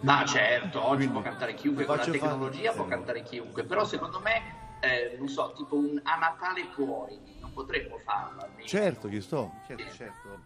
Ma 0.00 0.24
certo, 0.24 0.82
oggi 0.82 0.96
Quindi, 0.96 1.12
può 1.12 1.22
cantare 1.22 1.54
chiunque, 1.54 1.84
con 1.84 1.96
la 1.96 2.02
faccio 2.02 2.18
fare- 2.18 2.30
tecnologia 2.32 2.72
può 2.72 2.86
cantare 2.86 3.22
chiunque, 3.22 3.64
però 3.64 3.84
secondo 3.84 4.20
me, 4.20 4.42
eh, 4.80 5.16
non 5.18 5.28
so, 5.28 5.52
tipo 5.54 5.76
un 5.76 6.00
A 6.04 6.16
Natale 6.16 6.66
puoi, 6.74 7.18
non 7.40 7.52
potremmo 7.52 7.98
farlo. 7.98 8.40
almeno. 8.42 8.66
Certo, 8.66 9.10
ci 9.10 9.20
sto, 9.20 9.52
certo, 9.66 9.84
certo. 9.92 10.40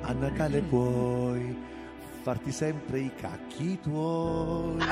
A 0.00 0.12
Natale 0.14 0.60
puoi 0.62 1.80
farti 2.22 2.52
sempre 2.52 2.98
i 3.00 3.10
cacchi 3.20 3.78
tuoi. 3.80 4.76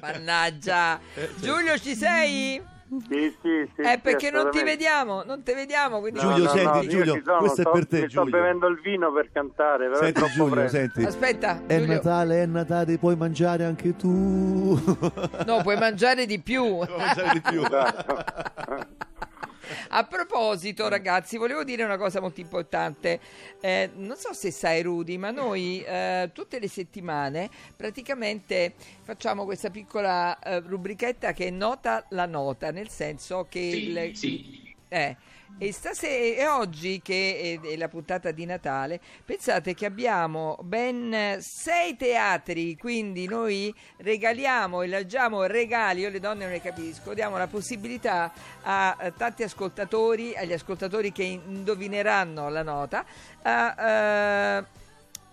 Mannaggia. 0.00 0.98
Eh. 1.14 1.28
Giulio, 1.40 1.76
ci 1.78 1.94
sei? 1.94 2.62
Sì, 3.08 3.32
sì, 3.40 3.70
sì. 3.76 3.82
Eh, 3.82 3.92
sì, 3.94 3.98
perché 4.00 4.30
non 4.32 4.50
ti 4.50 4.62
vediamo, 4.64 5.22
non 5.24 5.42
ti 5.44 5.52
vediamo. 5.52 6.00
Quindi... 6.00 6.18
Giulio, 6.18 6.48
senti, 6.48 6.86
io 6.86 6.90
Giulio, 6.90 7.22
sono, 7.24 7.38
questo 7.38 7.60
è 7.60 7.64
sto- 7.64 7.70
per 7.70 7.86
te, 7.86 8.00
mi 8.00 8.08
sto 8.10 8.22
Giulio. 8.24 8.36
bevendo 8.40 8.66
il 8.66 8.80
vino 8.80 9.12
per 9.12 9.30
cantare, 9.32 9.88
però 9.88 10.00
è 10.00 10.04
Senti 10.04 10.30
Giulio, 10.32 10.54
presto. 10.54 10.76
senti. 10.76 11.04
Aspetta, 11.04 11.60
È 11.66 11.78
Giulio. 11.78 11.94
Natale, 11.94 12.42
è 12.42 12.46
Natale, 12.46 12.98
puoi 12.98 13.14
mangiare 13.16 13.64
anche 13.64 13.94
tu. 13.94 14.80
No, 15.46 15.62
puoi 15.62 15.76
mangiare 15.78 16.26
di 16.26 16.40
più. 16.40 16.64
Puoi 16.64 16.88
mangiare 16.96 17.30
di 17.34 17.40
più. 17.42 17.62
A 19.92 20.04
proposito, 20.04 20.86
ragazzi, 20.88 21.36
volevo 21.36 21.64
dire 21.64 21.82
una 21.82 21.96
cosa 21.96 22.20
molto 22.20 22.40
importante. 22.40 23.18
Eh, 23.60 23.90
non 23.94 24.16
so 24.16 24.32
se 24.32 24.52
sai, 24.52 24.82
Rudy, 24.82 25.16
ma 25.16 25.32
noi 25.32 25.82
eh, 25.82 26.30
tutte 26.32 26.60
le 26.60 26.68
settimane 26.68 27.50
praticamente 27.74 28.74
facciamo 29.02 29.44
questa 29.44 29.68
piccola 29.70 30.38
eh, 30.38 30.60
rubrichetta 30.60 31.32
che 31.32 31.48
è 31.48 31.50
nota 31.50 32.06
la 32.10 32.26
nota, 32.26 32.70
nel 32.70 32.88
senso 32.88 33.46
che 33.48 33.58
Sì, 33.58 33.88
il- 33.88 34.16
sì. 34.16 34.74
eh, 34.88 35.16
e, 35.58 35.72
stasera, 35.72 36.40
e 36.40 36.46
oggi, 36.46 37.00
che 37.02 37.60
è, 37.62 37.76
la 37.76 37.88
puntata 37.88 38.30
di 38.30 38.44
Natale, 38.44 39.00
pensate 39.24 39.74
che 39.74 39.86
abbiamo 39.86 40.58
ben 40.62 41.38
sei 41.40 41.96
teatri, 41.96 42.76
quindi 42.76 43.26
noi 43.26 43.74
regaliamo, 43.98 44.82
elargiamo 44.82 45.44
regali, 45.44 46.00
io 46.00 46.10
le 46.10 46.20
donne 46.20 46.44
non 46.44 46.52
ne 46.52 46.60
capisco, 46.60 47.14
diamo 47.14 47.36
la 47.36 47.46
possibilità 47.46 48.32
a, 48.62 49.12
tanti 49.16 49.42
ascoltatori, 49.42 50.34
agli 50.34 50.52
ascoltatori 50.52 51.12
che 51.12 51.24
indovineranno 51.24 52.48
la 52.48 52.62
nota, 52.62 53.04
a... 53.42 54.56
eh, 54.58 54.78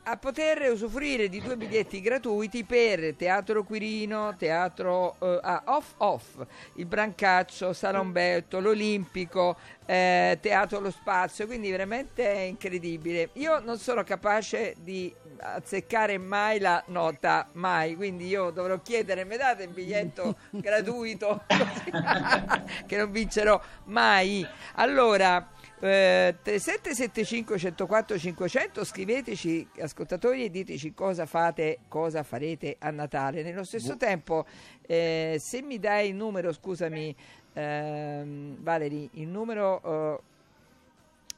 a 0.09 0.15
poter 0.15 0.71
usufruire 0.71 1.27
di 1.27 1.41
due 1.41 1.57
biglietti 1.57 1.99
gratuiti 1.99 2.63
per 2.63 3.15
Teatro 3.17 3.65
Quirino, 3.65 4.35
Teatro 4.37 5.17
eh, 5.19 5.39
ah, 5.41 5.63
Off 5.65 5.95
Off, 5.97 6.45
il 6.75 6.85
Brancaccio, 6.85 7.73
Sala 7.73 7.99
Umberto, 7.99 8.61
l'Olimpico, 8.61 9.57
eh, 9.85 10.37
Teatro 10.41 10.79
Lo 10.79 10.91
Spazio, 10.91 11.45
quindi 11.45 11.69
veramente 11.71 12.25
è 12.25 12.39
incredibile. 12.39 13.31
Io 13.33 13.59
non 13.59 13.77
sono 13.77 14.03
capace 14.03 14.75
di 14.79 15.13
azzeccare 15.39 16.17
mai 16.17 16.59
la 16.59 16.81
nota, 16.87 17.49
mai, 17.53 17.95
quindi 17.95 18.27
io 18.27 18.49
dovrò 18.51 18.79
chiedere, 18.81 19.25
mi 19.25 19.35
date 19.35 19.63
il 19.63 19.69
biglietto 19.69 20.37
gratuito? 20.51 21.43
che 22.87 22.95
non 22.95 23.11
vincerò 23.11 23.59
mai. 23.85 24.47
Allora, 24.75 25.49
eh, 25.79 26.35
3775 26.41 27.57
104 27.57 28.17
500 28.17 28.83
scriveteci 28.83 29.67
ascoltatori 29.79 30.45
e 30.45 30.49
diteci 30.49 30.93
cosa 30.93 31.25
fate 31.25 31.79
cosa 31.87 32.23
farete 32.23 32.75
a 32.79 32.89
Natale. 32.89 33.43
Nello 33.43 33.63
stesso 33.63 33.95
tempo 33.97 34.45
eh, 34.81 35.37
se 35.39 35.61
mi 35.61 35.79
dai 35.79 36.09
il 36.09 36.15
numero 36.15 36.51
scusami 36.51 37.15
ehm, 37.53 38.57
Valerie 38.61 39.09
il 39.13 39.27
numero 39.27 40.15
eh, 40.15 40.19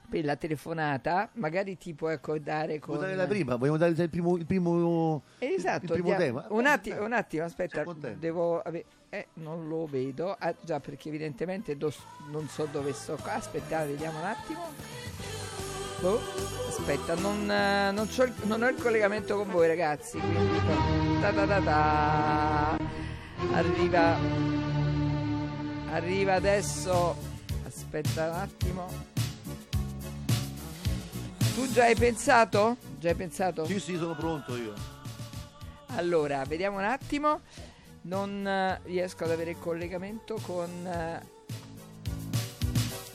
per 0.10 0.26
la 0.26 0.36
telefonata 0.36 1.30
magari 1.34 1.78
ti 1.78 1.94
puoi 1.94 2.14
accordare 2.14 2.80
con 2.80 2.96
Vogliamo 2.96 3.16
dare 3.16 3.28
la 3.28 3.28
prima, 3.28 3.56
vogliamo 3.58 3.78
dare 3.78 3.92
il 3.92 4.10
primo, 4.10 4.38
il 4.38 4.46
primo, 4.46 5.22
Esatto, 5.38 5.86
il 5.86 5.92
primo 6.02 6.12
andiamo- 6.14 6.42
tema. 6.42 6.56
Un 6.56 6.66
attimo, 6.66 7.04
un 7.06 7.14
attimo, 7.14 7.44
aspetta, 7.44 7.84
devo 8.18 8.60
ave- 8.62 8.86
eh, 9.10 9.28
non 9.36 9.68
lo 9.68 9.86
vedo. 9.86 10.36
Ah, 10.38 10.54
già, 10.62 10.80
perché 10.80 11.10
evidentemente 11.10 11.76
do- 11.78 11.94
non 12.30 12.48
so 12.48 12.68
dove 12.72 12.94
sto 12.94 13.18
qua. 13.22 13.34
Aspettate, 13.36 13.88
vediamo 13.88 14.20
un 14.20 14.26
attimo. 14.26 14.62
Boh, 16.02 16.20
aspetta, 16.70 17.16
non, 17.16 17.46
non, 17.46 18.08
il- 18.08 18.34
non 18.44 18.62
ho 18.64 18.68
il 18.70 18.76
collegamento 18.82 19.36
con 19.36 19.50
voi, 19.50 19.68
ragazzi. 19.68 20.18
Quindi, 20.20 20.60
ta 21.22 21.32
ta 21.34 21.46
ta 21.46 21.62
ta. 21.62 22.78
arriva, 23.54 24.18
arriva 25.92 26.36
adesso. 26.36 27.16
Aspetta 27.66 28.30
un 28.30 28.36
attimo. 28.36 28.88
Tu 31.56 31.68
già 31.72 31.84
hai 31.86 31.96
pensato? 31.96 32.78
Già 33.00 33.10
hai 33.10 33.16
pensato? 33.16 33.66
Sì, 33.66 33.80
sì, 33.80 33.98
sono 33.98 34.16
pronto 34.16 34.56
io. 34.56 34.74
Allora, 35.96 36.44
vediamo 36.46 36.78
un 36.78 36.84
attimo. 36.86 37.42
Non 38.02 38.48
eh, 38.48 38.80
riesco 38.84 39.24
ad 39.26 39.32
avere 39.32 39.52
il 39.52 39.60
collegamento 39.60 40.40
con. 40.46 40.70
eh, 40.88 41.38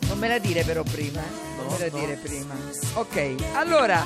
Non 0.07 0.19
me 0.19 0.29
la 0.29 0.38
dire 0.38 0.62
però 0.64 0.83
prima, 0.83 1.21
eh. 1.21 1.57
Non 1.57 1.67
No, 1.67 1.71
me 1.73 1.79
la 1.79 1.88
dire 1.88 2.14
prima. 2.17 2.55
Ok, 2.95 3.35
allora 3.55 4.05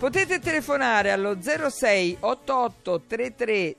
potete 0.00 0.38
telefonare 0.38 1.10
allo 1.10 1.36
06 1.42 2.16
88 2.20 3.02
33 3.06 3.76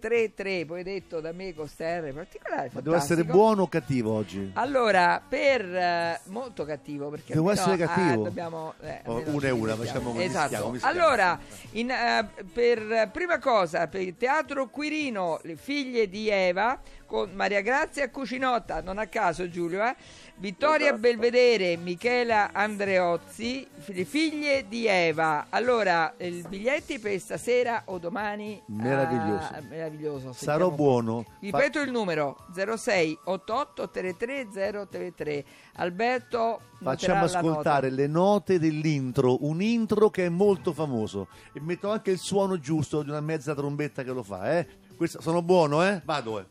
033, 0.00 0.64
poi 0.64 0.82
detto 0.82 1.20
da 1.20 1.32
me 1.32 1.52
con 1.52 1.66
R 1.66 2.12
particolare. 2.14 2.70
Ma 2.72 2.80
devo 2.80 2.96
essere 2.96 3.22
buono 3.22 3.64
o 3.64 3.68
cattivo 3.68 4.14
oggi? 4.14 4.52
Allora, 4.54 5.22
per 5.26 5.62
eh, 5.62 6.20
molto 6.28 6.64
cattivo 6.64 7.10
perché 7.10 7.34
Devo 7.34 7.50
essere 7.50 7.76
cattivo? 7.76 8.22
ah, 8.22 8.24
dobbiamo 8.24 8.74
eh, 8.80 9.00
Oh, 9.04 9.18
almeno 9.18 9.36
una 9.36 9.46
e 9.46 9.52
ci 9.52 9.58
una, 9.58 9.76
facciamo 9.76 10.10
come 10.12 10.24
esatto. 10.24 10.70
mi 10.70 10.78
spiace. 10.78 10.98
Allora, 10.98 11.38
in, 11.72 11.90
eh, 11.90 12.28
per 12.50 13.10
prima 13.12 13.38
cosa, 13.38 13.86
per 13.88 14.00
il 14.00 14.16
teatro 14.16 14.70
Quirino, 14.70 15.38
le 15.42 15.56
figlie 15.56 16.08
di 16.08 16.30
Eva 16.30 16.80
con 17.04 17.30
Maria 17.34 17.60
Grazia 17.60 18.08
Cucinotta, 18.08 18.80
non 18.80 18.96
a 18.96 19.06
caso 19.06 19.46
Giulio, 19.50 19.84
eh? 19.84 19.94
Vittoria 20.42 20.86
Esatto. 20.86 20.98
Belvedere, 21.02 21.76
Michela 21.76 22.50
Andreozzi, 22.52 23.64
le 23.86 24.04
figlie 24.04 24.66
di 24.66 24.86
Eva. 24.88 25.46
Allora, 25.50 26.14
i 26.18 26.44
biglietti 26.48 26.98
per 26.98 27.20
stasera 27.20 27.82
o 27.84 27.98
domani? 27.98 28.60
Meraviglioso. 28.66 29.52
Ah, 29.52 29.60
meraviglioso. 29.68 30.32
Sarò 30.32 30.72
buono. 30.72 31.22
Fa- 31.22 31.30
Ripeto 31.38 31.80
il 31.82 31.92
numero 31.92 32.44
06 32.52 33.20
88 33.22 33.88
33 33.88 34.48
033. 34.90 35.44
Alberto 35.74 36.60
Facciamo 36.82 37.22
ascoltare 37.22 37.88
nota. 37.88 38.02
le 38.02 38.06
note 38.08 38.58
dell'intro, 38.58 39.44
un 39.46 39.62
intro 39.62 40.10
che 40.10 40.26
è 40.26 40.28
molto 40.28 40.72
famoso. 40.72 41.28
E 41.52 41.60
metto 41.60 41.88
anche 41.88 42.10
il 42.10 42.18
suono 42.18 42.58
giusto 42.58 43.04
di 43.04 43.10
una 43.10 43.20
mezza 43.20 43.54
trombetta 43.54 44.02
che 44.02 44.10
lo 44.10 44.24
fa, 44.24 44.58
eh? 44.58 44.66
Questo, 44.96 45.20
sono 45.20 45.40
buono, 45.40 45.86
eh? 45.86 46.02
Vado, 46.04 46.40
eh. 46.40 46.44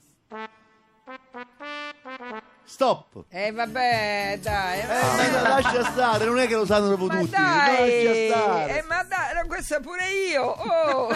Stop! 2.71 3.25
Eh 3.29 3.51
vabbè, 3.51 4.39
dai. 4.41 4.79
Eh, 4.79 5.29
ma 5.31 5.41
lascia 5.59 5.83
stare, 5.91 6.23
non 6.23 6.39
è 6.39 6.47
che 6.47 6.55
lo 6.55 6.65
sanno 6.65 6.87
dopo 6.87 7.05
ma 7.07 7.17
tutti. 7.19 7.29
dai, 7.31 8.05
Lascia 8.05 8.39
stare. 8.39 8.77
eh, 8.77 8.83
ma 8.83 9.03
dai, 9.03 9.45
questa 9.47 9.79
pure 9.81 10.09
io. 10.31 10.43
Oh, 10.43 11.09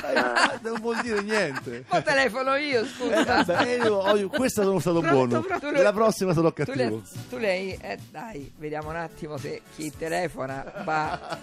non 0.61 0.79
vuol 0.81 0.99
dire 1.01 1.21
niente. 1.21 1.85
ma 1.89 2.01
telefono 2.01 2.55
io, 2.55 2.81
Eh, 2.81 2.85
scusa. 2.87 3.23
vabbè, 3.43 3.67
eh, 3.67 3.75
io 3.77 3.97
oggi- 3.97 4.23
questa 4.25 4.63
sono 4.63 4.79
stato 4.79 4.99
Pronto, 5.01 5.39
buono. 5.41 5.41
pronto, 5.59 5.81
La 5.81 5.93
prossima 5.93 6.33
sarò 6.33 6.51
tu, 6.51 6.63
cattivo. 6.63 6.95
le, 6.97 7.01
tu 7.29 7.37
lei, 7.37 7.77
eh, 7.81 7.97
dai, 8.11 8.51
vediamo 8.57 8.89
un 8.89 8.95
attimo 8.95 9.37
se 9.37 9.61
chi 9.75 9.91
telefona 9.95 10.81
va. 10.83 11.37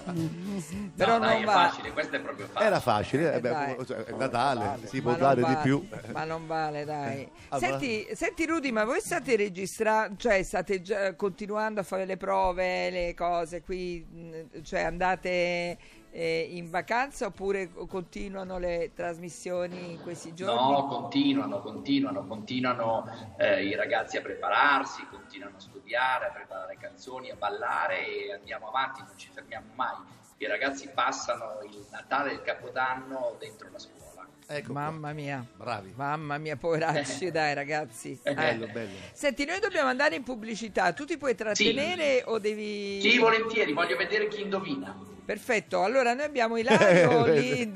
Però 0.97 1.19
no, 1.19 1.25
dai, 1.27 1.33
non 1.35 1.43
è 1.43 1.45
va. 1.45 1.53
facile, 1.71 1.93
questo 1.93 2.17
è 2.17 2.21
proprio 2.21 2.47
facile. 2.47 2.67
Era 2.67 2.81
facile, 2.81 3.33
eh, 3.33 3.37
Eh, 3.37 3.41
beh, 3.41 3.49
dai. 3.51 3.87
cioè, 3.87 3.97
è 4.05 4.13
Natale, 4.17 4.65
Vale. 4.65 4.87
si 4.87 5.01
può 5.03 5.15
dare 5.15 5.37
di 5.37 5.43
vale, 5.43 5.59
più. 5.63 5.87
Ma 6.13 6.25
non 6.25 6.47
vale, 6.47 6.85
dai. 6.85 7.29
Ah, 7.49 7.59
senti, 7.59 8.07
senti 8.15 8.47
Rudy, 8.47 8.71
ma 8.71 8.85
voi 8.85 9.01
state 9.01 9.37
registrando, 9.37 10.17
cioè 10.19 10.43
state 10.43 10.81
già 10.83 11.15
continuando 11.15 11.81
a 11.81 11.83
fare 11.83 12.05
le 12.05 12.17
prove, 12.17 12.91
le 12.91 13.15
cose 13.15 13.63
qui, 13.63 14.05
mh, 14.09 14.63
cioè 14.63 14.81
andate 14.83 15.79
eh, 16.13 16.47
in 16.51 16.69
vacanza 16.71 17.27
oppure 17.27 17.73
co- 17.73 17.87
continuano 17.87 18.59
le 18.59 18.93
trasmissioni 18.95 19.93
in 19.93 20.03
questi 20.03 20.35
giorni? 20.35 20.73
No, 20.73 20.87
continuano, 20.87 21.61
continuano, 21.61 22.27
continuano 22.27 23.35
eh, 23.39 23.65
i 23.65 23.75
ragazzi 23.75 24.19
a 24.19 24.21
prepararsi, 24.21 25.07
continuano 25.11 25.57
a 25.57 25.61
studiare, 25.61 26.27
a 26.27 26.31
preparare 26.31 26.77
canzoni, 26.79 27.31
a 27.31 27.37
ballare 27.37 28.07
e 28.07 28.33
andiamo 28.35 28.69
avanti, 28.69 29.01
non 29.01 29.17
ci 29.17 29.31
fermiamo 29.33 29.69
mai. 29.75 29.97
I 30.37 30.47
ragazzi 30.47 30.89
passano 30.93 31.61
il 31.65 31.87
Natale 31.91 32.31
e 32.31 32.35
il 32.35 32.43
Capodanno 32.43 33.37
dentro 33.39 33.69
la 33.71 33.79
scuola. 33.79 34.27
Ecco 34.45 34.73
qua. 34.73 34.83
Mamma 34.83 35.13
mia. 35.13 35.47
Bravi. 35.57 35.93
Mamma 35.95 36.37
mia, 36.37 36.57
poveracci, 36.57 37.31
dai 37.31 37.55
ragazzi. 37.55 38.19
Eh. 38.23 38.35
Bello, 38.35 38.67
bello. 38.67 38.91
Senti, 39.13 39.45
noi 39.45 39.61
dobbiamo 39.61 39.89
andare 39.89 40.17
in 40.17 40.25
pubblicità. 40.25 40.93
Tu 40.93 41.05
ti 41.05 41.17
puoi 41.17 41.35
trattenere 41.35 42.23
o 42.27 42.39
devi... 42.39 43.01
Sì, 43.01 43.19
volentieri, 43.19 43.73
voglio 43.73 43.97
vedere 43.97 44.27
chi 44.29 44.43
indovina. 44.43 45.11
Perfetto, 45.25 45.85
allora 45.85 46.15
noi 46.15 46.25
abbiamo 46.25 46.57
Ilario, 46.57 47.27
lì 47.33 47.73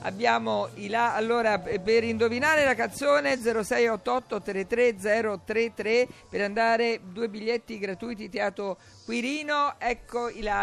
abbiamo 0.00 0.68
Ila- 0.76 1.14
allora 1.14 1.58
p- 1.58 1.78
per 1.78 2.02
indovinare 2.02 2.64
la 2.64 2.74
canzone 2.74 3.36
0688 3.36 4.40
33033 4.40 6.08
per 6.30 6.40
andare 6.40 7.00
due 7.04 7.28
biglietti 7.28 7.78
gratuiti 7.78 8.30
teatro 8.30 8.78
Quirino, 9.04 9.74
ecco 9.78 10.28
Ilario. 10.30 10.60